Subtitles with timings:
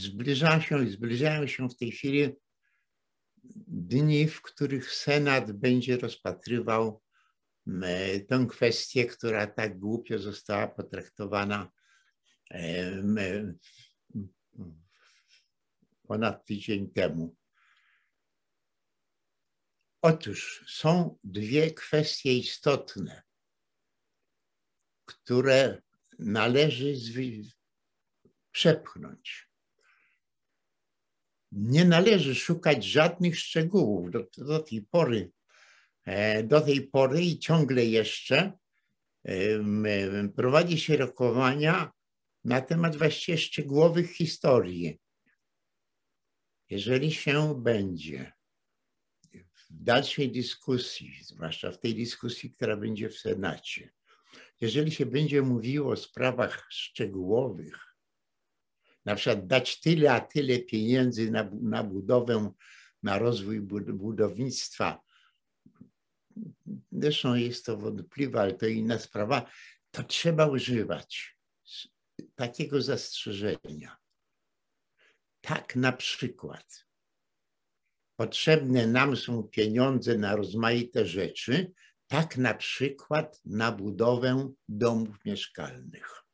[0.00, 2.32] zbliża się i zbliżają się w tej chwili
[3.66, 7.02] dni, w których Senat będzie rozpatrywał
[8.28, 11.72] tę kwestię, która tak głupio została potraktowana
[16.06, 17.36] ponad tydzień temu.
[20.02, 23.22] Otóż są dwie kwestie istotne,
[25.04, 25.82] które
[26.18, 26.94] należy
[28.50, 29.47] przepchnąć.
[31.52, 34.10] Nie należy szukać żadnych szczegółów.
[34.10, 35.30] Do, do, tej pory,
[36.04, 38.52] e, do tej pory i ciągle jeszcze
[40.36, 41.92] prowadzi się rokowania
[42.44, 45.00] na temat właściwie szczegółowych historii.
[46.70, 48.32] Jeżeli się będzie
[49.34, 53.90] w dalszej dyskusji, zwłaszcza w tej dyskusji, która będzie w Senacie,
[54.60, 57.87] jeżeli się będzie mówiło o sprawach szczegółowych,
[59.08, 62.52] na przykład dać tyle a tyle pieniędzy na, na budowę,
[63.02, 63.60] na rozwój
[63.92, 65.02] budownictwa,
[66.92, 69.50] zresztą jest to wątpliwe, ale to inna sprawa,
[69.90, 71.36] to trzeba używać
[72.34, 73.96] takiego zastrzeżenia.
[75.40, 76.86] Tak na przykład
[78.16, 81.72] potrzebne nam są pieniądze na rozmaite rzeczy,
[82.06, 86.24] tak na przykład na budowę domów mieszkalnych.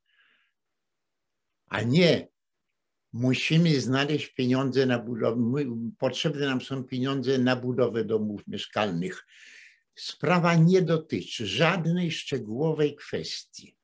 [1.69, 2.34] A nie
[3.15, 5.65] musimy znaleźć pieniądze na budowę,
[5.99, 9.27] potrzebne nam są pieniądze na budowę domów mieszkalnych.
[9.95, 13.77] Sprawa nie dotyczy żadnej szczegółowej kwestii.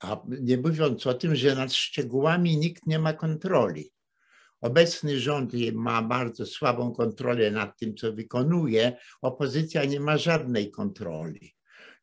[0.00, 3.92] A nie mówiąc o tym, że nad szczegółami nikt nie ma kontroli.
[4.60, 11.54] Obecny rząd ma bardzo słabą kontrolę nad tym, co wykonuje, opozycja nie ma żadnej kontroli.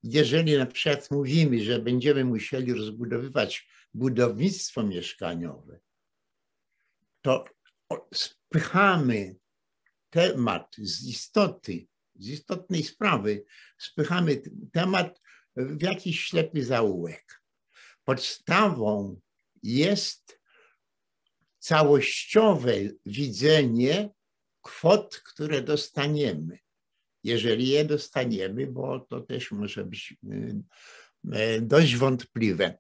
[0.04, 5.80] Jeżeli na przykład mówimy, że będziemy musieli rozbudowywać budownictwo mieszkaniowe,
[7.22, 7.46] to
[8.14, 9.36] spychamy
[10.10, 13.46] temat z istoty, z istotnej sprawy,
[13.78, 14.42] spychamy
[14.74, 15.22] temat
[15.56, 17.42] w jakiś ślepy zaułek.
[18.04, 19.20] Podstawą
[19.64, 20.40] jest
[21.60, 22.74] całościowe
[23.06, 24.10] widzenie
[24.62, 26.60] kwot, które dostaniemy.
[27.24, 30.64] Jeżeli je dostaniemy, bo to też może być y,
[31.36, 32.78] y, dość wątpliwe.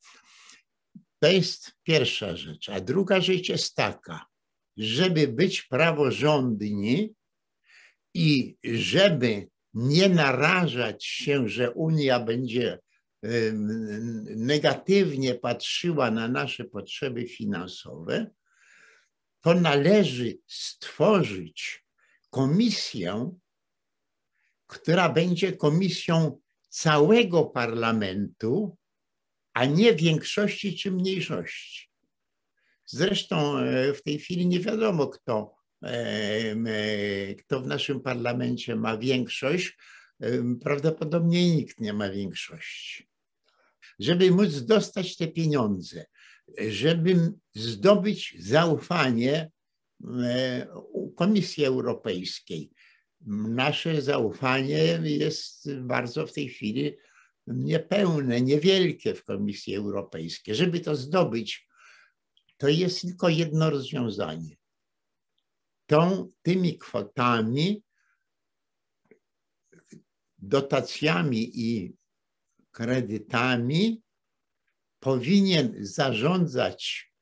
[1.19, 2.69] To jest pierwsza rzecz.
[2.69, 4.25] A druga rzecz jest taka,
[4.79, 7.13] żeby być praworządni
[8.13, 12.79] i żeby nie narażać się, że Unia będzie
[14.35, 18.31] negatywnie patrzyła na nasze potrzeby finansowe,
[19.41, 21.85] to należy stworzyć
[22.29, 23.37] komisję,
[24.67, 26.39] która będzie komisją
[26.69, 28.77] całego parlamentu,
[29.53, 31.88] a nie większości czy mniejszości.
[32.91, 35.87] Zresztą e, w tej chwili nie wiadomo, kto, e,
[36.67, 39.77] e, kto w naszym parlamencie ma większość.
[40.63, 43.09] Prawdopodobnie nikt nie ma większości.
[43.99, 46.05] Żeby móc dostać te pieniądze,
[46.69, 49.51] żeby zdobyć zaufanie
[51.15, 52.71] Komisji Europejskiej.
[53.47, 56.97] Nasze zaufanie jest bardzo w tej chwili
[57.47, 60.55] niepełne, niewielkie w Komisji Europejskiej.
[60.55, 61.68] Żeby to zdobyć,
[62.59, 64.57] to jest tylko jedno rozwiązanie.
[65.85, 67.83] Tą, tymi kwotami,
[70.37, 71.93] dotacjami i
[72.71, 74.01] kredytami
[74.99, 77.13] powinien zarządzać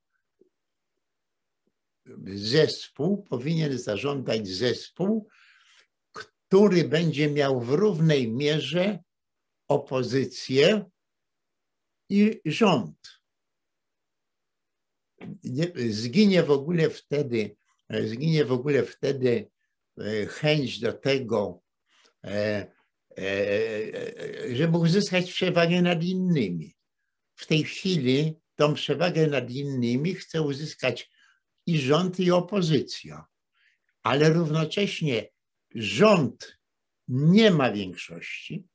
[2.26, 5.28] zespół, powinien zarządzać zespół,
[6.12, 9.00] który będzie miał w równej mierze
[9.68, 10.86] opozycję
[12.10, 13.17] i rząd
[15.90, 17.56] zginie w ogóle wtedy,
[17.90, 19.50] zginie w ogóle wtedy
[19.98, 21.62] e, chęć do tego,
[22.24, 22.68] e,
[23.18, 26.76] e, żeby uzyskać przewagę nad innymi.
[27.36, 31.10] W tej chwili tą przewagę nad innymi chce uzyskać
[31.66, 33.26] i rząd, i opozycja.
[34.04, 35.30] Ale równocześnie
[35.76, 36.58] rząd
[37.08, 38.68] nie ma większości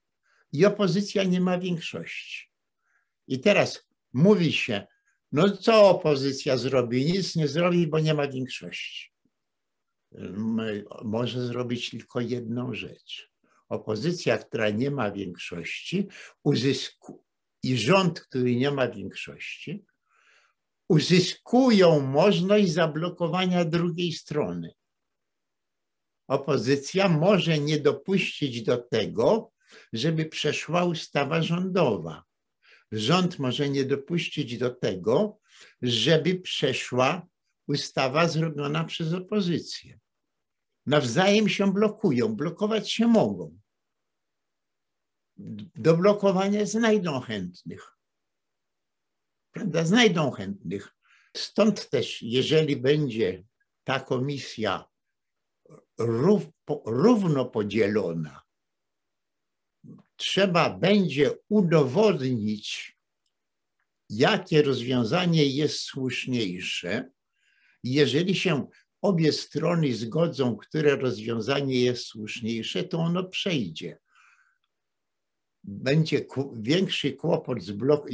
[0.53, 2.51] i opozycja nie ma większości.
[3.29, 4.87] I teraz mówi się,
[5.33, 7.13] no co opozycja zrobi?
[7.13, 9.13] Nic nie zrobi, bo nie ma większości.
[11.05, 13.33] Może zrobić tylko jedną rzecz.
[13.69, 16.09] Opozycja, która nie ma większości,
[16.45, 17.25] uzysku
[17.63, 19.85] i rząd, który nie ma większości,
[20.89, 24.73] uzyskują możliwość zablokowania drugiej strony.
[26.29, 29.53] Opozycja może nie dopuścić do tego,
[29.93, 32.25] żeby przeszła ustawa rządowa
[32.93, 35.39] rząd może nie dopuścić do tego,
[35.83, 37.27] żeby przeszła
[37.69, 39.99] ustawa zrobiona przez opozycję.
[40.87, 43.59] Nawzajem się blokują, blokować się mogą.
[45.75, 47.97] Do blokowania znajdą chętnych.
[49.51, 49.85] Prawda?
[49.85, 50.97] Znajdą chętnych.
[51.37, 53.45] Stąd też, jeżeli będzie
[53.85, 54.85] ta komisja
[56.87, 58.43] równo podzielona,
[60.23, 62.97] trzeba będzie udowodnić,
[64.11, 67.11] jakie rozwiązanie jest słuszniejsze.
[67.85, 68.67] Jeżeli się
[69.01, 73.99] obie strony zgodzą, które rozwiązanie jest słuszniejsze, to ono przejdzie.
[75.65, 78.09] Będzie większy kłopot z blok,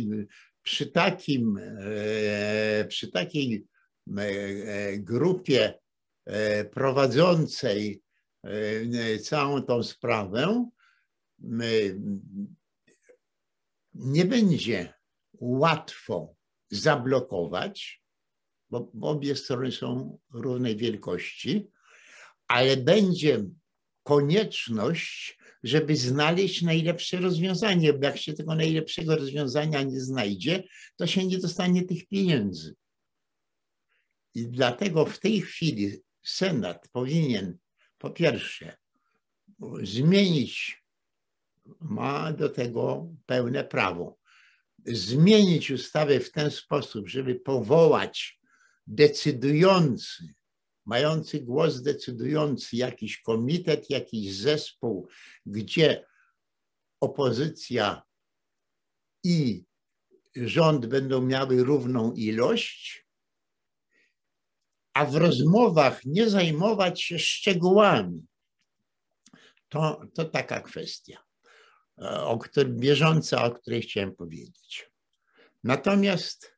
[0.63, 3.67] przy takim, e, przy takiej
[4.19, 5.79] e, grupie
[6.27, 8.03] e, prowadzącej
[9.23, 10.71] całą tą sprawę,
[13.95, 14.95] nie będzie
[15.33, 16.35] łatwo
[16.71, 18.03] zablokować,
[18.71, 21.71] bo obie strony są równej wielkości,
[22.49, 23.45] ale będzie
[24.03, 30.63] konieczność, żeby znaleźć najlepsze rozwiązanie, bo jak się tego najlepszego rozwiązania nie znajdzie,
[30.97, 32.75] to się nie dostanie tych pieniędzy.
[34.35, 37.59] I dlatego w tej chwili Senat powinien
[37.99, 38.77] po pierwsze
[39.83, 40.83] zmienić,
[41.81, 44.19] ma do tego pełne prawo,
[44.87, 48.41] zmienić ustawę w ten sposób, żeby powołać
[48.87, 50.35] decydujący,
[50.87, 55.09] mający głos decydujący jakiś komitet, jakiś zespół,
[55.47, 56.07] gdzie
[57.01, 58.03] opozycja
[59.25, 59.65] i
[60.37, 63.07] rząd będą miały równą ilość,
[64.95, 68.27] a w rozmowach nie zajmować się szczegółami.
[69.69, 71.28] To, to taka kwestia,
[72.01, 74.91] o której, bieżąca, o której chciałem powiedzieć.
[75.65, 76.57] Natomiast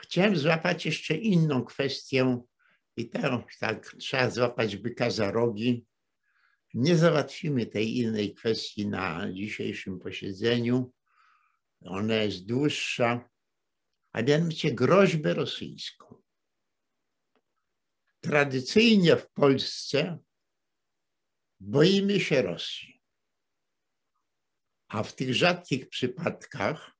[0.00, 2.42] chciałem złapać jeszcze inną kwestię
[2.96, 5.86] i tę tak trzeba złapać byka za rogi.
[6.74, 10.92] Nie załatwimy tej innej kwestii na dzisiejszym posiedzeniu.
[11.84, 13.28] Ona jest dłuższa,
[14.12, 16.22] a mianowicie groźbę rosyjską.
[18.20, 20.18] Tradycyjnie w Polsce
[21.60, 22.99] boimy się Rosji.
[24.90, 26.96] A w tych rzadkich przypadkach,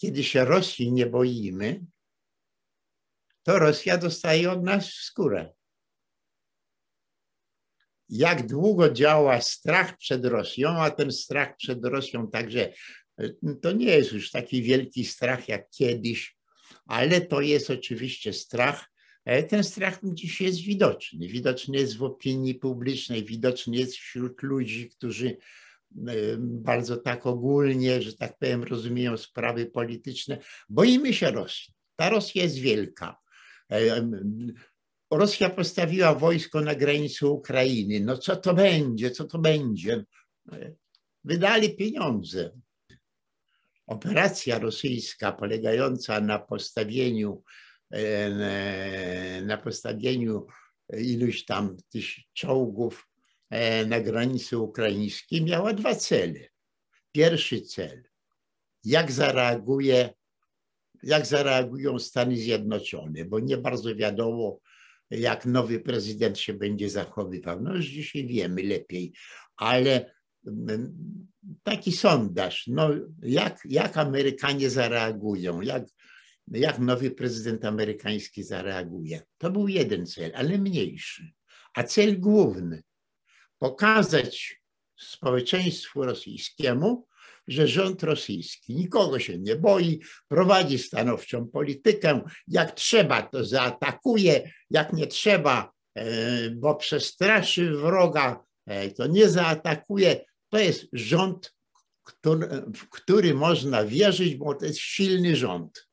[0.00, 1.86] kiedy się Rosji nie boimy,
[3.42, 5.52] to Rosja dostaje od nas skórę.
[8.08, 12.72] Jak długo działa strach przed Rosją, a ten strach przed Rosją także
[13.62, 16.36] to nie jest już taki wielki strach jak kiedyś,
[16.86, 18.90] ale to jest oczywiście strach.
[19.24, 21.28] E, ten strach dziś jest widoczny.
[21.28, 25.36] Widoczny jest w opinii publicznej, widoczny jest wśród ludzi, którzy
[26.38, 30.38] bardzo tak ogólnie, że tak powiem, rozumieją sprawy polityczne.
[30.68, 31.74] Boimy się Rosji.
[31.96, 33.16] Ta Rosja jest wielka.
[35.10, 38.00] Rosja postawiła wojsko na granicy Ukrainy.
[38.00, 39.10] No co to będzie?
[39.10, 40.04] Co to będzie?
[41.24, 42.50] Wydali pieniądze.
[43.86, 47.42] Operacja rosyjska polegająca na postawieniu
[47.90, 50.46] e, na postawieniu
[50.98, 53.08] iluś tam tych czołgów
[53.86, 56.40] na granicy ukraińskiej miała dwa cele.
[57.12, 58.02] Pierwszy cel,
[58.84, 60.14] jak zareaguje
[61.04, 64.58] jak zareagują Stany Zjednoczone, bo nie bardzo wiadomo,
[65.10, 67.60] jak nowy prezydent się będzie zachowywał.
[67.60, 69.12] No już dzisiaj wiemy lepiej,
[69.56, 70.14] ale
[70.46, 70.94] mm,
[71.62, 72.90] taki sondaż, no
[73.22, 75.84] jak, jak Amerykanie zareagują, jak,
[76.48, 79.22] jak nowy prezydent amerykański zareaguje.
[79.38, 81.32] To był jeden cel, ale mniejszy.
[81.74, 82.82] A cel główny,
[83.64, 84.60] pokazać
[84.96, 87.06] społeczeństwu rosyjskiemu,
[87.48, 92.20] że rząd rosyjski nikogo się nie boi, prowadzi stanowczą politykę.
[92.48, 100.24] Jak trzeba, to zaatakuje, jak nie trzeba, e, bo przestraszy wroga, e, to nie zaatakuje.
[100.48, 101.54] To jest rząd,
[102.02, 105.88] który, w który można wierzyć, bo to jest silny rząd,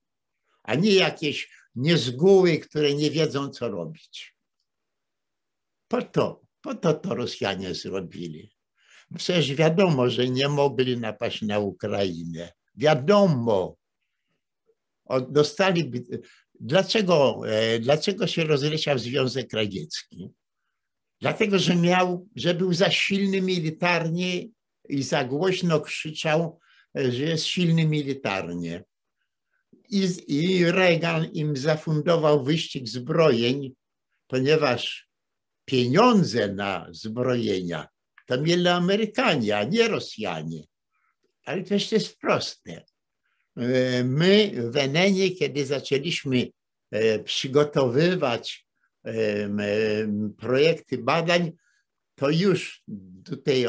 [0.63, 4.35] a nie jakieś niezgóły, które nie wiedzą, co robić.
[5.87, 8.51] Po to, po to to Rosjanie zrobili.
[9.17, 12.51] Przecież wiadomo, że nie mogli napaść na Ukrainę.
[12.75, 13.77] Wiadomo.
[15.29, 15.91] Dostali.
[16.59, 20.29] Dlaczego, e, dlaczego się rozleciał Związek Radziecki?
[21.21, 24.47] Dlatego, że miał, że był za silny militarnie
[24.89, 26.59] i za głośno krzyczał,
[26.97, 28.83] e, że jest silny militarnie.
[29.89, 33.73] I, I Reagan im zafundował wyścig zbrojeń,
[34.27, 35.10] ponieważ
[35.71, 37.87] pieniądze na zbrojenia
[38.25, 40.63] to mieli Amerykanie, a nie Rosjanie.
[41.45, 42.85] Ale to jest proste.
[43.57, 46.47] E, my w Enenie, kiedy zaczęliśmy
[47.23, 48.65] przygotowywać
[50.37, 51.51] projekty badań,
[52.15, 52.83] to już
[53.25, 53.65] tutaj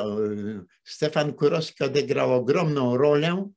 [0.84, 3.52] Stefan Kurowski odegrał ogromną rolę.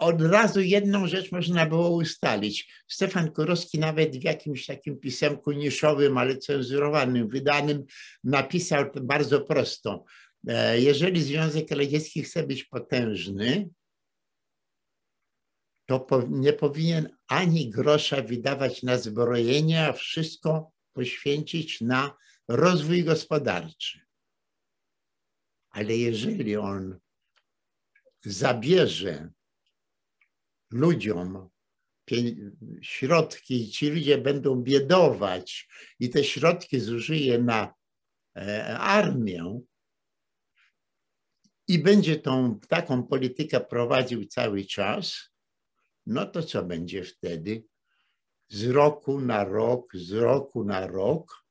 [0.00, 2.72] Od razu jedną rzecz można było ustalić.
[2.88, 7.84] Stefan Kurowski nawet w jakimś takim pisemku niszowym, ale cenzurowanym, wydanym,
[8.24, 10.04] napisał bardzo prosto.
[10.48, 13.68] E, jeżeli Związek Radziecki chce być potężny,
[15.86, 22.16] to nie powinien ani grosza wydawać na zbrojenie, a wszystko poświęcić na
[22.48, 24.00] rozwój gospodarczy.
[25.70, 26.98] Ale jeżeli on
[28.24, 29.30] zabierze
[30.70, 31.50] ludziom
[32.82, 37.74] środki i ci ludzie będą biedować i te środki zużyje na
[38.36, 39.60] e, armię
[41.68, 45.30] i będzie tą taką politykę prowadził cały czas,
[46.06, 47.64] no to co będzie wtedy?
[48.48, 51.44] Z roku na rok, z roku na rok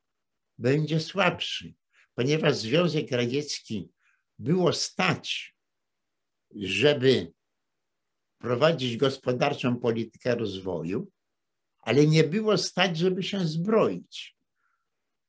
[0.58, 1.74] będzie słabszy,
[2.14, 3.92] ponieważ Związek Radziecki
[4.40, 5.56] było stać,
[6.56, 7.34] żeby
[8.40, 11.08] prowadzić gospodarczą politykę rozwoju,
[11.80, 14.36] ale nie było stać, żeby się zbroić.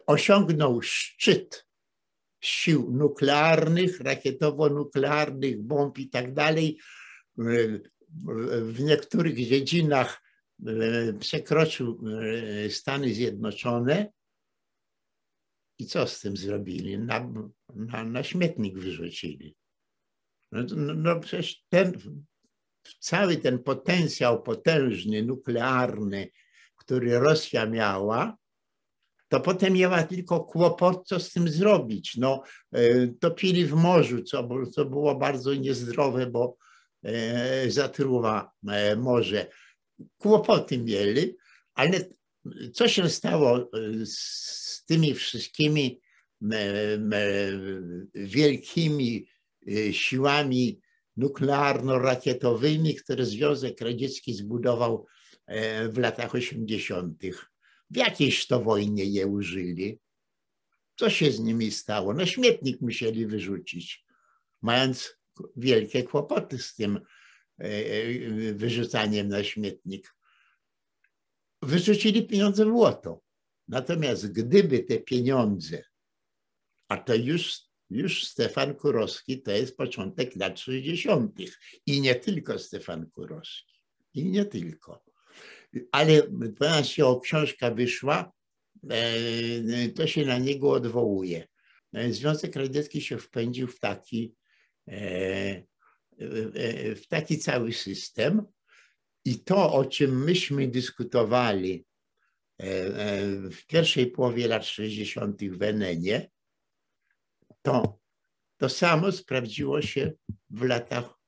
[0.07, 1.67] osiągnął szczyt
[2.41, 6.79] sił nuklearnych, rakietowo-nuklearnych, bomb i tak dalej.
[7.37, 10.23] W niektórych dziedzinach
[10.67, 12.01] e, przekroczył
[12.67, 14.12] e, Stany Zjednoczone.
[15.79, 16.99] I co z tym zrobili?
[16.99, 17.33] Na,
[17.75, 19.57] na, na śmietnik wyrzucili.
[20.53, 21.93] No, no, no przecież ten,
[22.99, 26.31] cały ten potencjał potężny, nuklearny,
[26.77, 28.37] który Rosja miała,
[29.29, 32.17] to potem miała tylko kłopot, co z tym zrobić.
[32.17, 36.57] No, e, topili w morzu, co, co było bardzo niezdrowe, bo
[37.69, 39.47] zatruwa e, morze.
[40.19, 41.37] Kłopoty mieli,
[41.75, 42.09] ale
[42.73, 43.71] co się stało
[44.05, 46.01] z tymi wszystkimi
[48.15, 49.29] wielkimi
[49.93, 50.81] siłami
[51.17, 55.07] nuklearno-rakietowymi, które Związek Radziecki zbudował
[55.89, 57.23] w latach 80.
[57.91, 59.99] W jakiejś to wojnie je użyli.
[60.97, 62.15] Co się z nimi stało?
[62.15, 64.05] Na śmietnik musieli wyrzucić,
[64.63, 65.17] mając
[65.57, 70.15] wielkie kłopoty z tym e, e, wyrzucaniem na śmietnik.
[71.62, 73.23] Wyrzucili pieniądze w łoto.
[73.69, 75.83] Natomiast gdyby te pieniądze,
[76.89, 77.61] a to już,
[77.91, 81.39] już Stefan Kurowski, to jest początek lat 60.
[81.87, 83.75] i nie tylko Stefan Kurowski,
[84.15, 85.12] i nie tylko
[85.93, 86.23] ale
[86.59, 88.33] ponieważ jego książka wyszła,
[88.91, 91.49] e, to się na niego odwołuje.
[92.11, 94.35] Związek Radziecki się wpędził w taki,
[96.97, 98.47] w taki cały system
[99.25, 101.87] i to, o czym myśmy dyskutowali
[103.51, 105.45] w pierwszej połowie lat 60.
[105.45, 106.31] w Enenie,
[107.62, 107.99] to,
[108.57, 110.12] to samo sprawdziło się
[110.51, 111.23] w latach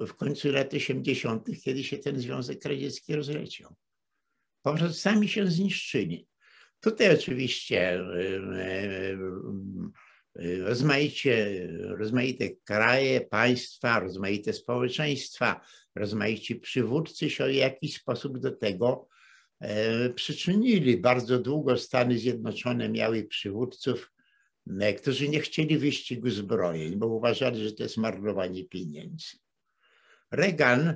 [0.00, 3.74] w końcu lat 80., kiedy się ten Związek Radziecki rozleciał.
[4.62, 6.28] Po prostu sami się zniszczyli.
[6.80, 9.18] Tutaj oczywiście e, e, e,
[10.64, 15.60] rozmaicie, rozmaite kraje, państwa, rozmaite społeczeństwa,
[15.94, 19.08] rozmaici przywódcy się w jakiś sposób do tego
[20.14, 20.96] przyczynili.
[20.96, 24.12] Bardzo długo Stany Zjednoczone miały przywódców,
[24.98, 29.36] którzy nie chcieli wyścigu zbrojeń, bo uważali, że to jest marnowanie pieniędzy.
[30.30, 30.94] Reagan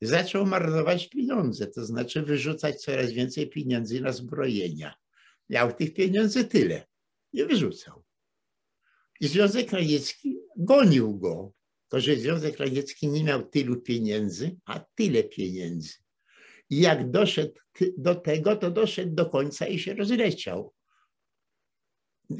[0.00, 4.94] zaczął marnować pieniądze, to znaczy wyrzucać coraz więcej pieniędzy na zbrojenia.
[5.50, 6.86] Miał tych pieniędzy tyle,
[7.32, 8.05] nie wyrzucał.
[9.20, 11.52] I Związek Radziecki gonił go.
[11.88, 15.94] To, że Związek Radziecki nie miał tylu pieniędzy, a tyle pieniędzy.
[16.70, 17.54] I jak doszedł
[17.98, 20.74] do tego, to doszedł do końca i się rozleciał.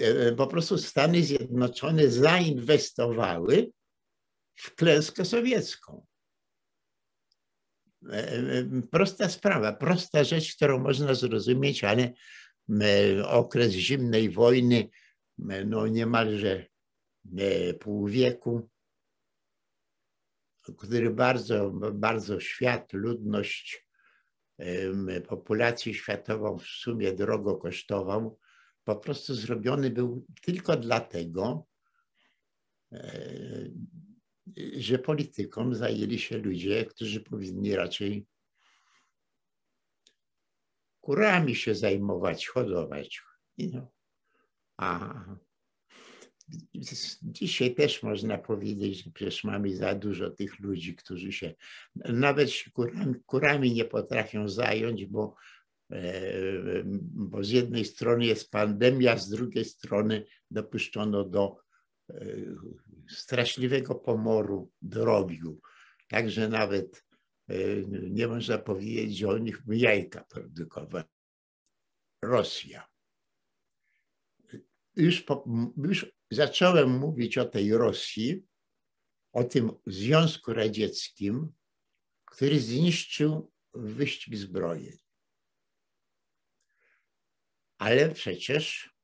[0.00, 3.70] E, po prostu Stany Zjednoczone zainwestowały
[4.54, 6.06] w klęskę sowiecką.
[8.10, 12.12] E, e, prosta sprawa, prosta rzecz, którą można zrozumieć, ale
[13.24, 14.88] okres zimnej wojny,
[15.38, 16.66] no niemalże
[17.80, 18.68] pół wieku,
[20.78, 23.86] który bardzo, bardzo świat, ludność,
[25.28, 28.38] populację światową w sumie drogo kosztował,
[28.84, 31.66] po prostu zrobiony był tylko dlatego,
[32.92, 33.68] e,
[34.76, 38.26] że polityką zajęli się ludzie, którzy powinni raczej
[41.00, 43.22] kurami się zajmować, hodować.
[44.76, 45.24] A
[47.22, 51.54] dzisiaj też można powiedzieć, że przecież mamy za dużo tych ludzi, którzy się
[51.96, 55.34] nawet się kurami, kurami nie potrafią zająć, bo,
[55.92, 56.02] e,
[57.12, 61.56] bo z jednej strony jest pandemia, z drugiej strony dopuszczono do
[62.10, 62.14] e,
[63.10, 65.60] straszliwego pomoru drobiu.
[66.08, 67.04] Także nawet
[67.48, 67.54] e,
[67.90, 71.06] nie można powiedzieć, że o nich jajka produkować.
[72.22, 72.95] Rosja.
[74.96, 75.44] Już, po,
[75.76, 78.46] już zacząłem mówić o tej Rosji,
[79.32, 81.52] o tym Związku Radzieckim,
[82.24, 84.98] który zniszczył wyścig zbrojeń.
[87.78, 88.94] Ale przecież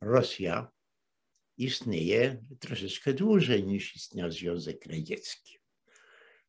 [0.00, 0.72] Rosja
[1.58, 5.58] istnieje troszeczkę dłużej niż istniał Związek Radziecki.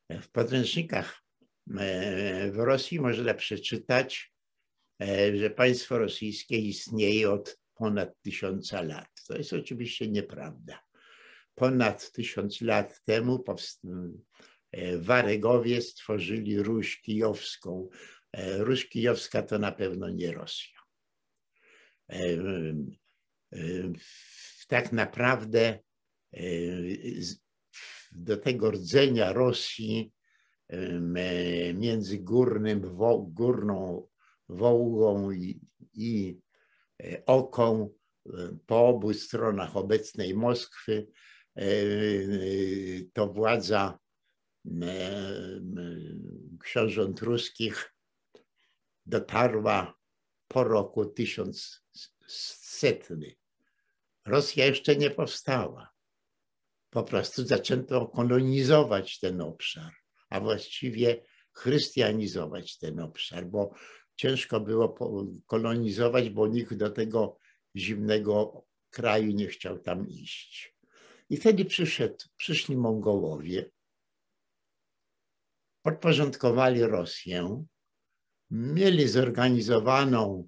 [0.10, 1.24] W podręcznikach
[1.78, 4.34] e, w Rosji można przeczytać,
[5.02, 9.10] e, że państwo rosyjskie istnieje od ponad tysiąca lat.
[9.27, 10.79] To jest oczywiście nieprawda.
[11.55, 13.43] Ponad tysiąc lat temu
[14.72, 17.89] e, Waregowie stworzyli Ruś Kijowską.
[18.57, 20.77] Ruś Kijowska to na pewno nie Rosja
[24.67, 25.79] tak naprawdę
[26.34, 26.39] e,
[28.12, 30.13] do tego rdzenia Rosji
[31.74, 32.81] między górnym,
[33.27, 34.07] górną
[34.50, 35.60] Wołgą i,
[35.93, 36.47] i e,
[37.25, 37.89] Oką
[38.25, 38.30] e,
[38.66, 41.07] po obu stronach obecnej Moskwy
[43.14, 44.00] to władza
[46.60, 47.94] książąt ruskich
[49.05, 49.98] dotarła
[50.48, 53.16] po roku 1100.
[54.25, 55.90] Rosja jeszcze nie powstała.
[56.90, 59.94] Po prostu zaczęto kolonizować ten obszar,
[60.29, 63.74] a właściwie chrystianizować ten obszar, bo
[64.18, 64.96] ciężko było
[65.46, 67.38] kolonizować, bo nikt do tego
[67.75, 70.75] zimnego kraju nie chciał tam iść.
[71.30, 73.70] I wtedy przyszedł, przyszli Mongołowie,
[75.82, 77.66] podporządkowali Rosję,
[78.51, 80.48] mieli zorganizowaną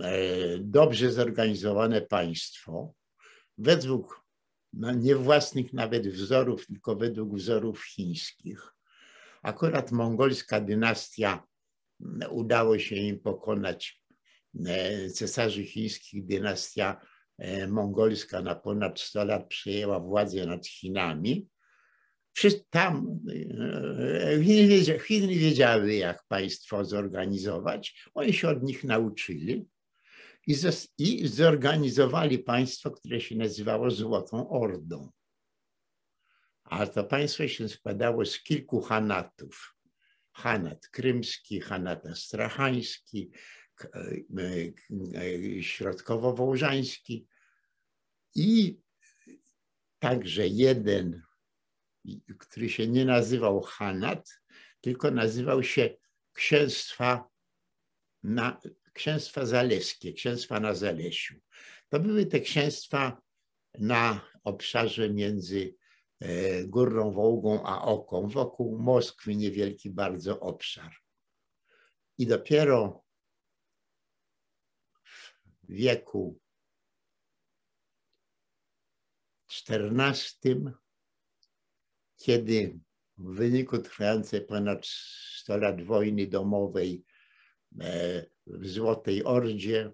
[0.00, 2.94] E, dobrze zorganizowane państwo,
[3.58, 4.24] według
[4.72, 8.74] no nie własnych nawet wzorów, tylko według wzorów chińskich.
[9.42, 11.42] Akurat mongolska dynastia
[12.30, 14.02] udało się im pokonać
[14.66, 16.26] e, cesarzy chińskich.
[16.26, 17.00] Dynastia
[17.38, 21.48] e, mongolska na ponad 100 lat przejęła władzę nad Chinami.
[22.70, 23.20] Tam
[25.06, 28.10] Chiny wiedziały, jak państwo zorganizować.
[28.14, 29.68] Oni się od nich nauczyli
[30.46, 30.56] i,
[30.98, 35.10] i zorganizowali państwo, które się nazywało Złotą Ordą.
[36.64, 39.73] A to państwo się składało z kilku hanatów.
[40.34, 43.30] Hanat krymski, hanat astrachański,
[45.60, 47.26] środkowo-wołżański
[48.34, 48.78] i
[49.98, 51.22] także jeden,
[52.38, 54.40] który się nie nazywał hanat,
[54.80, 55.96] tylko nazywał się
[56.32, 57.28] księstwa
[58.22, 58.60] na,
[58.92, 61.34] księstwa zaleskie, księstwa na Zalesiu.
[61.88, 63.22] To były te księstwa
[63.78, 65.83] na obszarze między e,
[66.66, 70.92] Górną Wołgą a Oką, wokół Moskwy niewielki bardzo obszar.
[72.18, 73.04] I dopiero
[75.62, 76.40] w wieku
[79.68, 80.72] XIV,
[82.16, 82.78] kiedy
[83.18, 87.04] w wyniku trwającej ponad 100 lat wojny domowej
[87.80, 89.92] e, w Złotej Ordzie,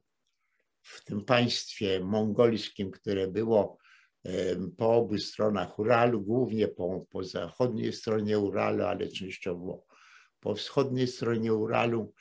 [0.83, 3.80] w tym państwie mongolskim, które było
[4.77, 9.85] po obu stronach Uralu, głównie po, po zachodniej stronie Uralu, ale częściowo
[10.41, 12.15] po wschodniej stronie Uralu.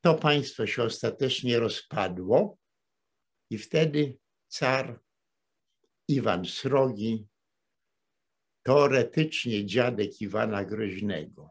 [0.00, 2.58] To państwo się ostatecznie rozpadło
[3.50, 5.00] i wtedy car
[6.08, 7.26] Iwan Srogi,
[8.62, 11.50] teoretycznie dziadek Iwana Groźnego,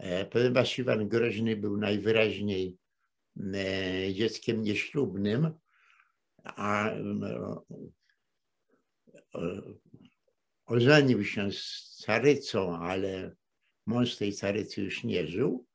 [0.00, 2.78] E, ponieważ Iwan Groźny był najwyraźniej
[3.54, 5.50] e, dzieckiem nieślubnym,
[6.44, 6.90] a
[10.66, 13.36] ożenił się z carycą, ale
[13.86, 15.66] mąż tej carycy już nie żył.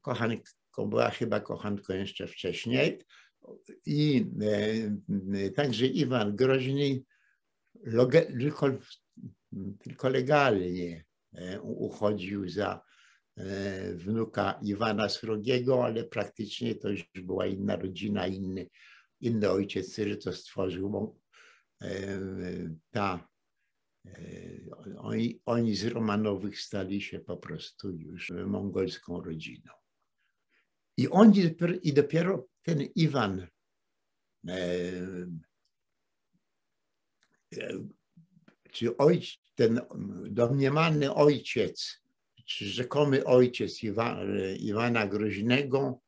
[0.00, 2.98] Kochanek, była chyba kochanką jeszcze wcześniej.
[3.86, 4.26] I
[5.56, 7.02] także Iwan Groźny
[9.78, 11.04] tylko legalnie
[11.62, 12.82] uchodził za
[13.94, 18.66] wnuka Iwana Srogiego, ale praktycznie to już była inna rodzina, inny,
[19.20, 21.16] inny ojciec, który to stworzył, bo
[22.90, 23.28] ta,
[24.98, 29.72] oni, oni z Romanowych stali się po prostu już mongolską rodziną.
[30.96, 33.46] I oni, i dopiero ten Iwan
[38.70, 39.80] czy ojciec, ten
[40.30, 42.02] domniemany ojciec,
[42.44, 44.20] czy rzekomy ojciec Iwa,
[44.58, 46.00] Iwana Groźnego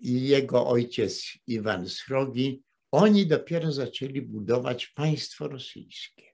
[0.00, 6.24] i jego ojciec Iwan Srogi, oni dopiero zaczęli budować państwo rosyjskie.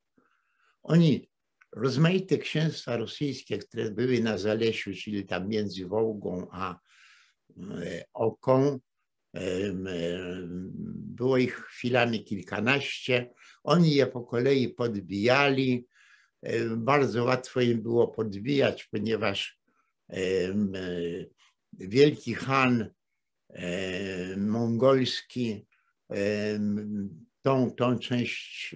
[0.83, 1.31] Oni
[1.73, 6.79] rozmaite księstwa rosyjskie, które były na Zalesiu, czyli tam między Wołgą a
[8.15, 8.79] Oką,
[10.95, 13.31] było ich chwilami kilkanaście.
[13.65, 15.87] Oni je po kolei podbijali.
[16.77, 19.61] Bardzo łatwo im było podbijać, ponieważ
[21.73, 22.91] wielki Han
[24.37, 25.67] mongolski
[27.43, 28.75] tą, tą część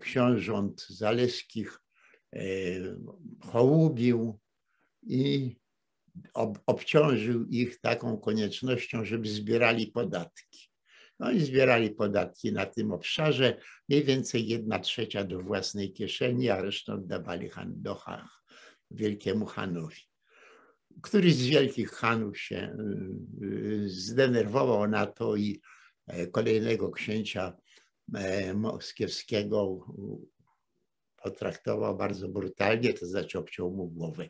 [0.00, 1.80] książąt zaleskich
[3.40, 4.38] hołubił
[5.02, 5.56] i
[6.34, 10.70] ob, obciążył ich taką koniecznością, żeby zbierali podatki.
[11.18, 13.56] No i zbierali podatki na tym obszarze,
[13.88, 18.00] mniej więcej jedna trzecia do własnej kieszeni, a resztę oddawali do
[18.90, 20.13] wielkiemu Hanowi.
[21.02, 22.76] Któryś z wielkich Hanów się
[23.42, 25.60] y, y, zdenerwował na to i
[26.06, 27.56] e, kolejnego księcia
[28.14, 29.86] e, moskiewskiego
[31.16, 34.28] potraktował bardzo brutalnie, to znaczy obciął mu głowę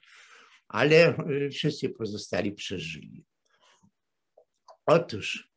[0.69, 3.25] ale y, wszyscy pozostali przeżyli.
[4.87, 5.51] Otóż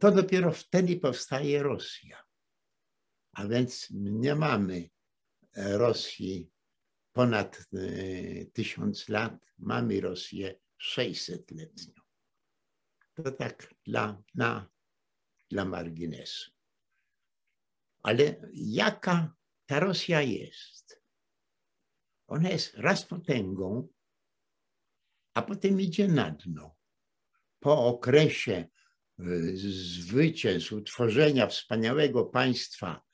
[0.00, 2.22] to dopiero wtedy powstaje Rosja.
[3.32, 4.90] A więc nie mamy
[5.56, 6.50] Rosji
[7.18, 12.00] ponad y, tysiąc lat, mamy Rosję 600-letnią.
[13.14, 14.70] To tak dla, na,
[15.50, 16.50] dla marginesu.
[18.02, 19.34] Ale jaka
[19.66, 21.02] ta Rosja jest?
[22.26, 23.88] Ona jest raz potęgą,
[25.34, 26.76] a potem idzie na dno.
[27.60, 28.68] Po okresie
[29.20, 33.07] y, zwycięstw, utworzenia wspaniałego państwa e,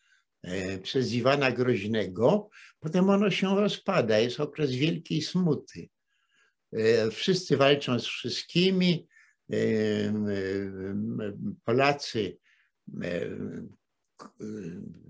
[0.82, 5.88] przez Iwana Groźnego, potem ono się rozpada, jest okres wielkiej smuty.
[6.72, 9.08] E, wszyscy walczą z wszystkimi,
[9.52, 9.56] e,
[11.64, 12.38] Polacy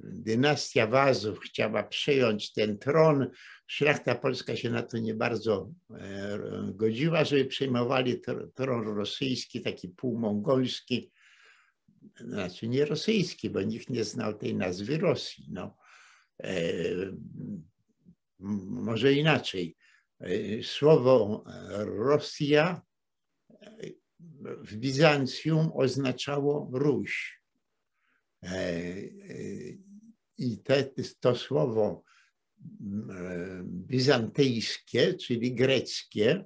[0.02, 3.30] dynastia Wazów chciała przejąć ten tron.
[3.66, 6.38] Szlachta polska się na to nie bardzo e,
[6.74, 8.20] godziła, żeby przejmowali
[8.54, 11.10] tron rosyjski, taki półmongolski,
[12.20, 15.46] znaczy nie rosyjski, bo nikt nie znał tej nazwy Rosji.
[15.50, 15.76] No.
[16.42, 16.52] E,
[18.68, 19.76] może inaczej.
[20.20, 21.44] E, słowo
[21.78, 22.82] Rosja
[24.44, 27.40] w Bizancjum oznaczało Ruś.
[28.42, 29.02] E, e,
[30.38, 30.90] I te,
[31.20, 32.02] to słowo
[32.60, 36.44] e, bizantyjskie, czyli greckie,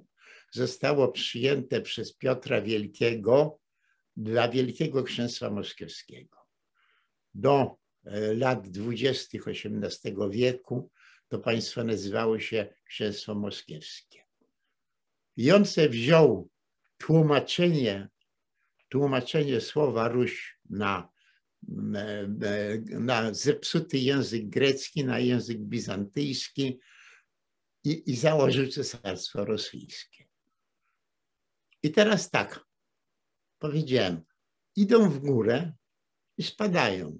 [0.51, 3.58] zostało przyjęte przez Piotra Wielkiego
[4.19, 6.37] dla Wielkiego Księstwa Moskiewskiego.
[7.35, 7.77] Do
[8.35, 10.91] lat dwudziestych XVIII wieku
[11.27, 14.23] to państwo nazywało się Księstwo Moskiewskie.
[15.37, 16.49] I on se wziął
[16.97, 18.09] tłumaczenie,
[18.89, 21.09] tłumaczenie słowa Ruś na
[22.99, 26.79] na zepsuty język grecki, na język bizantyjski
[27.83, 30.25] i, i założył cesarstwo rosyjskie.
[31.83, 32.68] I teraz tak,
[33.59, 34.21] powiedziałem,
[34.75, 35.73] idą w górę
[36.37, 37.17] i spadają.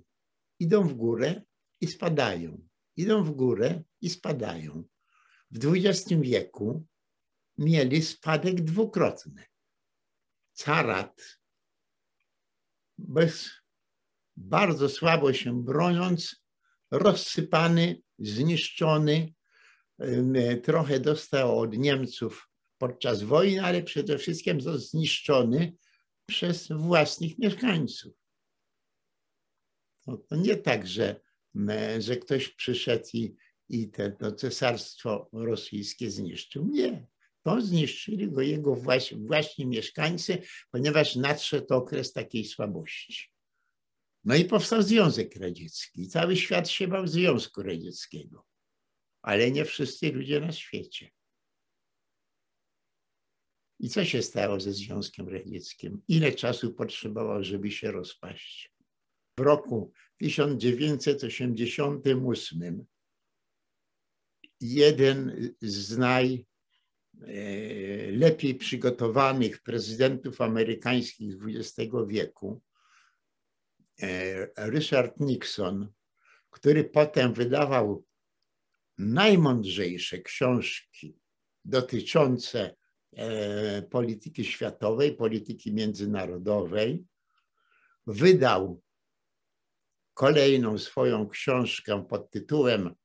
[0.60, 1.42] Idą w górę
[1.82, 2.68] i spadają.
[2.96, 4.84] Idą w górę i spadają.
[5.52, 6.86] W XX wieku
[7.58, 9.44] mieli spadek dwukrotny.
[10.54, 11.40] Carat
[12.98, 13.50] bez
[14.38, 16.36] bardzo słabo się broniąc,
[16.92, 19.34] rozsypany, zniszczony,
[20.64, 25.74] trochę dostał od Niemców podczas wojny, ale przede wszystkim został zniszczony
[26.30, 28.14] przez własnych mieszkańców.
[30.28, 31.22] To nie tak, że,
[32.00, 33.36] że ktoś przyszedł i,
[33.70, 36.68] i te, to cesarstwo rosyjskie zniszczył.
[36.68, 37.08] Nie.
[37.44, 43.32] To zniszczyli go jego właśnie, właśnie mieszkańcy, ponieważ nadszedł okres takiej słabości.
[44.24, 46.08] No i powstał Związek Radziecki.
[46.08, 48.46] Cały świat się bał Związku Radzieckiego,
[49.22, 51.10] ale nie wszyscy ludzie na świecie.
[53.80, 56.02] I co się stało ze Związkiem Radzieckim?
[56.08, 58.74] Ile czasu potrzebował, żeby się rozpaść?
[59.38, 62.86] W roku 1988
[64.62, 66.46] jeden z najlepiej
[68.56, 72.62] przygotowanych prezydentów amerykańskich XX wieku,
[74.02, 75.92] e, Richard Nixon,
[76.50, 78.06] który potem wydawał
[78.98, 81.20] najmądrzejsze książki
[81.66, 82.76] dotyczące e,
[83.90, 87.06] polityki światowej, polityki międzynarodowej,
[88.08, 88.82] wydał
[90.14, 92.96] kolejną swoją książkę pod tytułem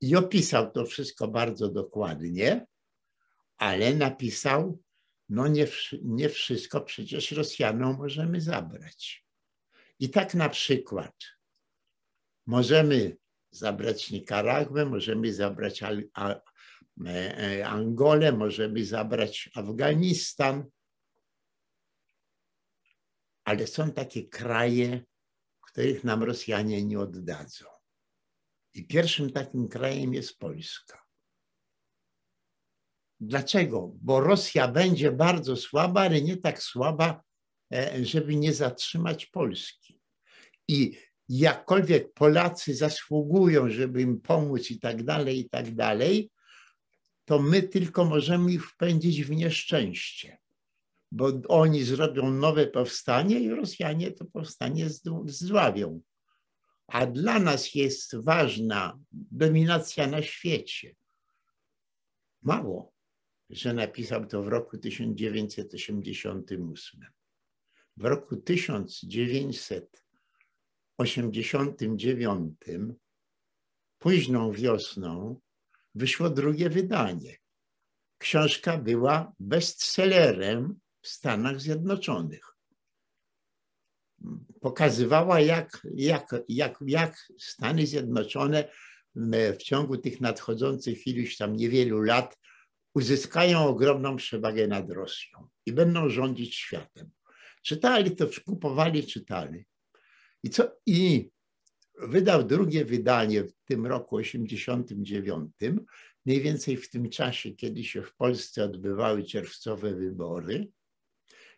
[0.00, 2.66] I opisał to wszystko bardzo dokładnie,
[3.56, 4.78] ale napisał,
[5.28, 5.66] no nie,
[6.02, 9.24] nie wszystko przecież Rosjanom możemy zabrać.
[9.98, 11.14] I tak na przykład
[12.46, 13.16] możemy
[13.50, 16.08] zabrać Nikaragwę, możemy zabrać e,
[17.06, 20.64] e, Angolę, możemy zabrać Afganistan,
[23.44, 25.04] ale są takie kraje,
[25.60, 27.64] których nam Rosjanie nie oddadzą.
[28.74, 31.07] I pierwszym takim krajem jest Polska.
[33.20, 33.92] Dlaczego?
[34.00, 37.22] Bo Rosja będzie bardzo słaba, ale nie tak słaba,
[37.72, 40.00] e, żeby nie zatrzymać Polski.
[40.68, 46.30] I jakkolwiek Polacy zasługują, żeby im pomóc i tak dalej, i tak dalej,
[47.24, 50.38] to my tylko możemy ich wpędzić w nieszczęście,
[51.12, 54.88] bo oni zrobią nowe powstanie i Rosjanie to powstanie
[55.26, 56.00] zdławią.
[56.86, 60.94] A dla nas jest ważna dominacja na świecie.
[62.42, 62.92] Mało,
[63.50, 67.00] że napisał to w roku 1988.
[67.96, 70.08] W roku 1900
[70.98, 72.58] 1989,
[73.98, 75.40] późną wiosną,
[75.94, 77.36] wyszło drugie wydanie.
[78.18, 82.56] Książka była bestsellerem w Stanach Zjednoczonych.
[84.60, 88.68] Pokazywała, jak, jak, jak, jak Stany Zjednoczone
[89.54, 92.38] w ciągu tych nadchodzących iluś tam niewielu lat
[92.94, 97.10] uzyskają ogromną przewagę nad Rosją i będą rządzić światem.
[97.62, 99.64] Czytali to, kupowali, czytali.
[100.42, 101.30] I, co, I
[101.98, 105.52] wydał drugie wydanie w tym roku 89,
[106.26, 110.68] mniej więcej w tym czasie, kiedy się w Polsce odbywały czerwcowe wybory.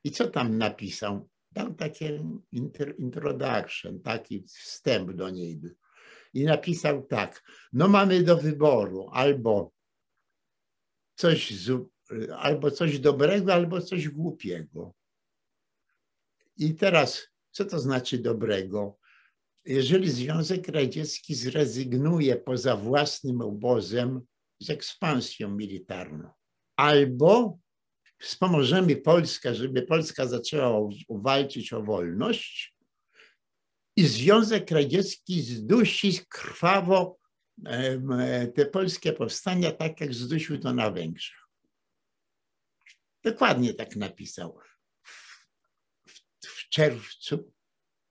[0.05, 1.29] I co tam napisał?
[1.53, 2.25] Dał takie
[2.99, 5.61] introduction, taki wstęp do niej.
[6.35, 9.73] I napisał tak, no mamy do wyboru albo
[11.21, 11.89] coś, z,
[12.37, 14.95] albo coś dobrego, albo coś głupiego.
[16.57, 18.99] I teraz co to znaczy dobrego?
[19.65, 24.21] Jeżeli Związek Radziecki zrezygnuje poza własnym obozem
[24.61, 26.31] z ekspansją militarną,
[26.77, 27.59] albo
[28.19, 32.75] wspomożemy Polskę, żeby Polska zaczęła walczyć o wolność
[33.97, 37.20] i Związek Radziecki zdusi krwawo
[38.55, 41.41] te polskie powstania, tak jak zdusił to na Węgrzech.
[43.25, 44.61] Dokładnie tak napisał
[46.71, 47.53] czerwcu,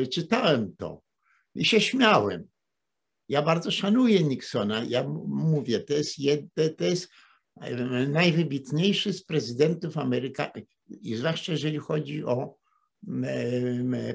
[0.07, 1.03] czytałem to
[1.55, 2.50] i się śmiałem.
[3.31, 4.85] Ja bardzo szanuję Nixona.
[4.85, 6.17] Ja mówię, to jest,
[6.77, 7.09] to jest
[8.09, 10.43] najwybitniejszy z prezydentów Ameryki,
[10.89, 12.59] i zwłaszcza jeżeli chodzi o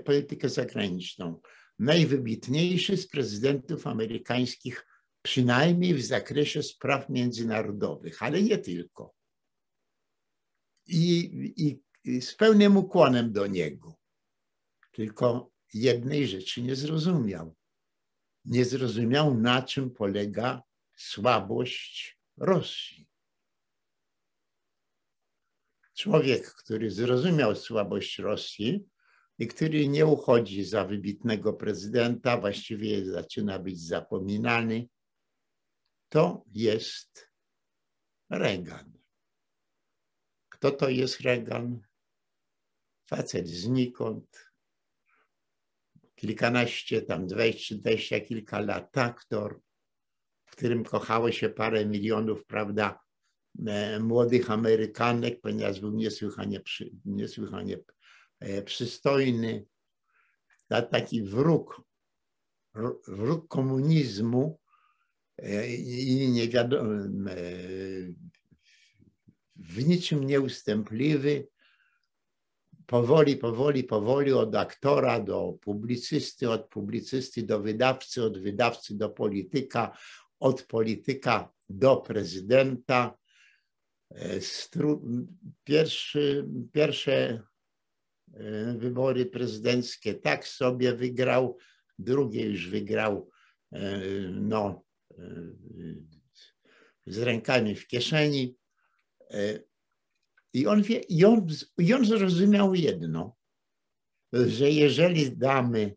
[0.06, 1.42] politykę zagraniczną
[1.80, 4.88] najwybitniejszy z prezydentów amerykańskich,
[5.22, 9.14] przynajmniej w zakresie spraw międzynarodowych, ale nie tylko.
[10.88, 11.20] I,
[11.58, 13.96] i, i z pełnym ukłonem do niego.
[14.92, 17.56] Tylko jednej rzeczy nie zrozumiał.
[18.46, 20.62] Nie zrozumiał, na czym polega
[20.96, 23.08] słabość Rosji.
[25.94, 28.86] Człowiek, który zrozumiał słabość Rosji,
[29.40, 34.88] i który nie uchodzi za wybitnego prezydenta, właściwie zaczyna być zapominany,
[36.10, 37.32] to jest
[38.30, 38.98] Reagan.
[40.50, 41.82] Kto to jest Reagan?
[43.06, 44.45] Facet znikąd,
[46.16, 49.62] kilkanaście, tam dwadzieścia, dwadzieścia kilka lat, aktor,
[50.46, 53.00] w którym kochało się parę milionów, prawda,
[53.68, 57.78] e, młodych Amerykanek, ponieważ był niesłychanie, przy, niesłychanie
[58.40, 59.66] e, przystojny,
[60.92, 61.82] taki wróg,
[63.08, 64.60] wróg komunizmu
[65.38, 66.90] e, i nie wiadomo,
[69.56, 71.48] w niczym nieustępliwy,
[72.88, 79.98] powoli, powoli, powoli od aktora do publicysty, od publicysty do wydawcy, od wydawcy do polityka,
[80.40, 83.18] od polityka do prezydenta.
[84.12, 84.40] E,
[85.64, 87.42] pierwszy, pierwsze
[88.34, 91.58] e, wybory prezydenckie tak sobie wygrał,
[92.00, 93.30] drugie już wygrał
[93.72, 94.00] e,
[94.32, 94.86] no,
[97.06, 98.58] z rękami w kieszeni.
[100.56, 103.36] I on, wie, i, on, I on zrozumiał jedno,
[104.34, 105.96] że jeżeli damy,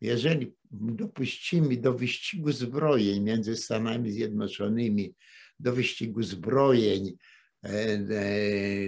[0.00, 5.14] jeżeli dopuścimy do wyścigu zbrojeń między Stanami Zjednoczonymi,
[5.60, 7.16] do wyścigu zbrojeń,
[7.64, 7.98] e, e,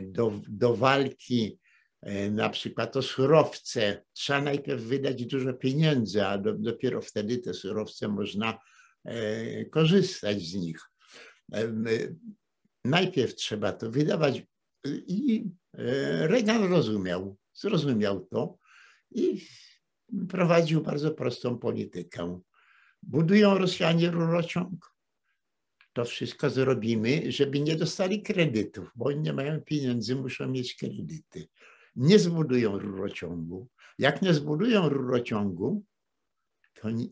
[0.02, 1.58] do, do walki
[2.02, 7.54] e, na przykład o surowce, trzeba najpierw wydać dużo pieniędzy, a do, dopiero wtedy te
[7.54, 8.58] surowce można
[9.70, 10.80] korzystać z nich.
[12.84, 14.42] Najpierw trzeba to wydawać
[14.86, 18.58] i e, Reagan rozumiał, zrozumiał to
[19.10, 19.46] i
[20.28, 22.40] prowadził bardzo prostą politykę.
[23.02, 24.94] Budują Rosjanie rurociąg.
[25.92, 31.48] To wszystko zrobimy, żeby nie dostali kredytów, bo oni nie mają pieniędzy, muszą mieć kredyty.
[31.96, 33.68] Nie zbudują rurociągu.
[33.98, 35.84] Jak nie zbudują rurociągu,
[36.74, 37.08] to nie,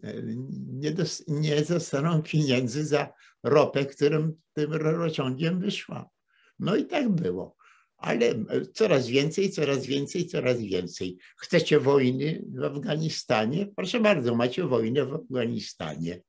[1.29, 6.11] nie, dostaną pieniędzy za ropę, którym tym rurociągiem wyszła.
[6.59, 7.57] No i tak było.
[7.97, 8.35] Ale
[8.75, 11.19] coraz więcej, coraz więcej, coraz więcej.
[11.37, 13.66] Chcecie wojny w Afganistanie?
[13.66, 16.23] Proszę bardzo, macie wojnę w Afganistanie.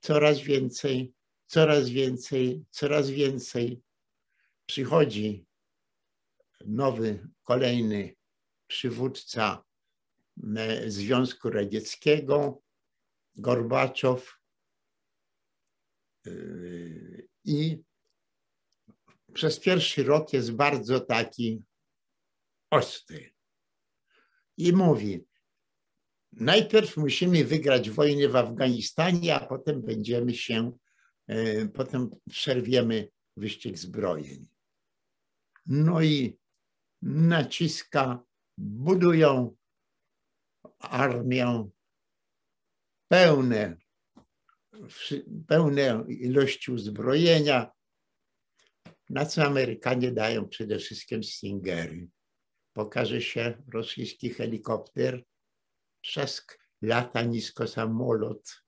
[0.00, 1.12] Coraz więcej,
[1.46, 3.82] coraz więcej, coraz więcej.
[4.66, 5.46] Przychodzi
[6.66, 8.16] nowy, kolejny
[8.66, 9.64] przywódca
[10.56, 12.62] e, Związku Radzieckiego,
[13.36, 14.38] Gorbaczow,
[16.26, 16.30] e,
[17.48, 17.82] i
[19.32, 21.62] przez pierwszy rok jest bardzo taki
[22.70, 23.32] ostry.
[24.56, 25.24] I mówi,
[26.32, 30.72] najpierw musimy wygrać wojnę w Afganistanie, a potem będziemy się,
[31.26, 34.48] e, potem przerwiemy wyścig zbrojeń.
[35.66, 36.38] No i
[37.02, 38.22] naciska,
[38.58, 39.56] budują
[40.78, 41.70] armię
[43.08, 43.76] pełne
[45.46, 47.70] pełne ilości uzbrojenia,
[49.10, 52.08] na co Amerykanie dają przede wszystkim Stingery.
[52.72, 55.24] Pokaże się rosyjski helikopter,
[56.00, 58.62] trzask, lata nisko samolot,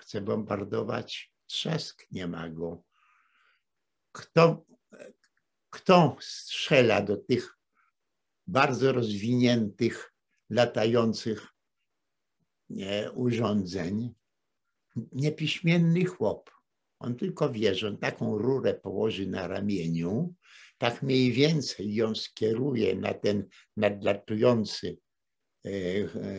[0.00, 2.82] chce bombardować, trzask, nie ma go.
[4.12, 4.66] Kto,
[5.70, 7.58] kto strzela do tych
[8.46, 10.12] bardzo rozwiniętych,
[10.50, 11.46] latających
[13.14, 14.14] urządzeń?
[15.12, 16.50] Niepiśmienny chłop.
[16.98, 20.34] On tylko wie, że on taką rurę położy na ramieniu,
[20.78, 24.98] tak mniej więcej ją skieruje na ten nadlatujący
[25.64, 25.70] e,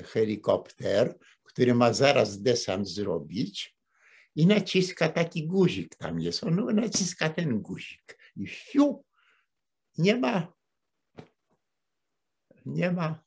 [0.04, 3.78] helikopter, który ma zaraz desant zrobić
[4.36, 6.44] i naciska taki guzik tam jest.
[6.44, 9.04] On naciska ten guzik i fiu,
[9.98, 10.54] nie ma,
[12.66, 13.24] nie ma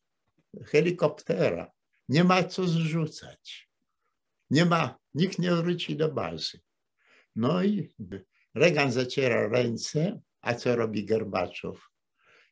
[0.64, 1.72] helikoptera,
[2.08, 3.69] nie ma co zrzucać.
[4.50, 6.60] Nie ma nikt nie wróci do bazy.
[7.36, 7.94] No i
[8.54, 11.90] Reagan zaciera ręce, a co robi Gorbaczow?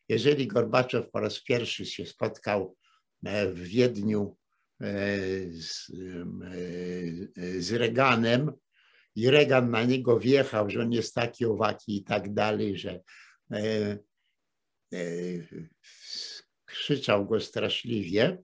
[0.09, 2.77] Jeżeli Gorbaczow po raz pierwszy się spotkał
[3.25, 4.37] e, w Wiedniu
[4.81, 4.87] e,
[5.53, 5.91] z,
[7.37, 7.73] e, z
[9.15, 13.01] i Reagan na niego wjechał, że on jest taki, owaki i tak dalej, że
[16.65, 18.39] krzyczał go straszliwie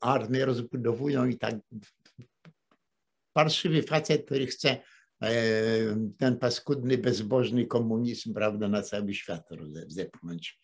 [0.00, 1.54] armię rozbudowują i tak.
[3.32, 4.82] Parszywy facet, który chce
[5.22, 5.32] e,
[6.18, 9.48] ten paskudny, bezbożny komunizm, prawda, na cały świat
[9.86, 10.60] zepchnąć.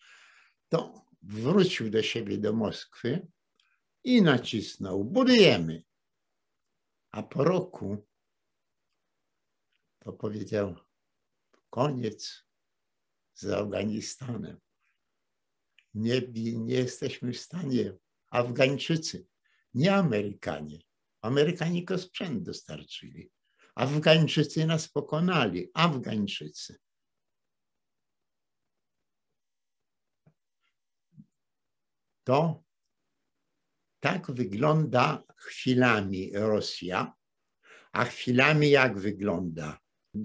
[0.69, 3.27] To wrócił do siebie, do Moskwy
[4.03, 5.83] i nacisnął, budujemy.
[7.11, 8.07] A po roku
[9.99, 10.75] to powiedział,
[11.69, 12.43] koniec
[13.33, 14.66] z Afganistanem.
[15.97, 16.21] Nie,
[16.57, 17.93] nie jesteśmy w stanie,
[18.29, 19.27] Afgańczycy,
[19.73, 20.79] nie Amerykanie.
[21.21, 23.31] Amerykanie tylko sprzęt dostarczyli.
[23.75, 26.79] Afgańczycy nas pokonali, Afgańczycy.
[32.23, 32.63] To
[33.99, 37.13] tak wygląda chwilami Rosja,
[37.91, 39.79] a chwilami jak wygląda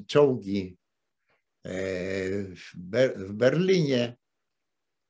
[0.06, 0.78] czołgi
[1.64, 1.70] e,
[3.14, 4.21] w Berlinie,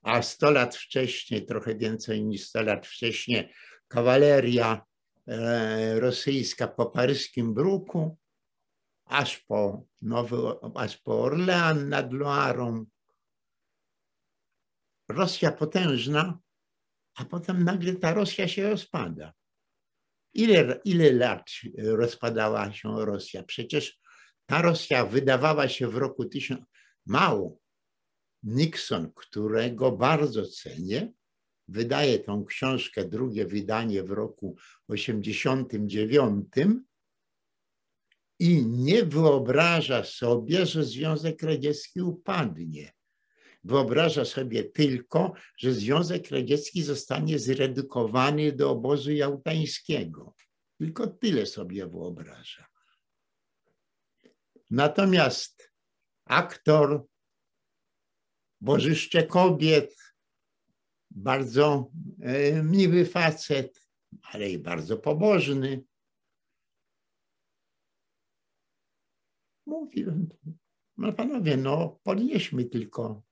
[0.02, 3.52] a 100 lat wcześniej, trochę więcej niż 100 lat wcześniej,
[3.88, 4.82] kawaleria
[5.28, 8.18] e, rosyjska po paryskim bruku,
[9.04, 10.36] aż po, Nowy,
[10.74, 12.84] aż po Orlean nad Loarą.
[15.08, 16.38] Rosja potężna,
[17.14, 19.32] a potem nagle ta Rosja się rozpada.
[20.34, 23.42] Ile, ile lat rozpadała się Rosja?
[23.42, 23.98] Przecież
[24.46, 26.60] ta Rosja wydawała się w roku 1000,
[27.06, 27.61] mało.
[28.42, 31.12] Nixon, którego bardzo cenię,
[31.68, 34.56] wydaje tą książkę, drugie wydanie w roku
[34.88, 36.46] 89
[38.38, 42.92] i nie wyobraża sobie, że Związek Radziecki upadnie.
[43.64, 50.34] Wyobraża sobie tylko, że Związek Radziecki zostanie zredukowany do obozu jałtańskiego.
[50.78, 52.66] Tylko tyle sobie wyobraża.
[54.70, 55.70] Natomiast
[56.24, 57.06] aktor,
[58.62, 59.96] bożyszcze kobiet,
[61.10, 61.90] bardzo
[62.20, 63.88] e, miły facet,
[64.22, 65.84] ale i bardzo pobożny.
[69.66, 70.28] Mówiłem,
[70.96, 73.22] no panowie, no podnieśmy tylko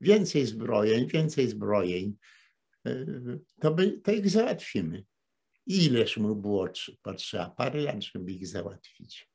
[0.00, 2.16] więcej zbrojeń, więcej zbrojeń,
[2.86, 3.06] e,
[3.60, 5.04] to, by, to ich załatwimy.
[5.66, 6.68] Ileż mu było
[7.02, 7.50] potrzeba?
[7.50, 9.31] Parę lat, żeby ich załatwić.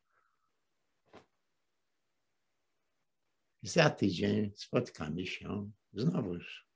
[3.63, 6.66] Za tydzień spotkamy się znowuż.